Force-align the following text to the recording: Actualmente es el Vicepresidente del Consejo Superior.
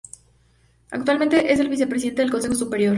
Actualmente 0.89 1.53
es 1.53 1.59
el 1.59 1.69
Vicepresidente 1.69 2.23
del 2.23 2.31
Consejo 2.31 2.55
Superior. 2.55 2.89